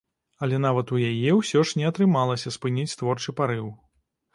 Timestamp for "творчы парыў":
2.99-3.75